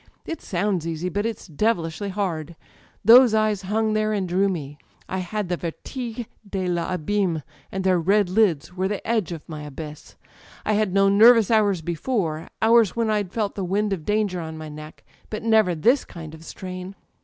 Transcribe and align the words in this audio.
It 0.25 0.41
sounds 0.41 0.87
easy, 0.87 1.09
but 1.09 1.27
it*s 1.27 1.45
devilish 1.45 1.99
hard. 1.99 2.55
Those 3.05 3.35
eyes 3.35 3.61
hung 3.61 3.93
there 3.93 4.13
and 4.13 4.27
drew 4.27 4.49
me. 4.49 4.79
I 5.07 5.19
had 5.19 5.47
the 5.47 5.57
vertige 5.57 6.25
de 6.49 6.65
VahimSy 6.67 7.43
and 7.71 7.83
their 7.83 7.99
red 7.99 8.27
lids 8.27 8.75
were 8.75 8.87
the 8.87 9.07
edge 9.07 9.31
of 9.31 9.47
my 9.47 9.61
abyss... 9.61 10.15
I 10.65 10.73
had 10.73 10.91
known 10.91 11.19
nervous 11.19 11.51
hours 11.51 11.83
before: 11.83 12.47
hours 12.63 12.95
when 12.95 13.11
I'd 13.11 13.31
felt 13.31 13.53
the 13.53 13.63
wind 13.63 13.93
of 13.93 14.03
danger 14.03 14.41
in 14.41 14.57
my 14.57 14.69
neck; 14.69 15.03
but 15.29 15.43
never 15.43 15.75
this 15.75 16.03
kind 16.03 16.33
of 16.33 16.43
strain. 16.43 16.95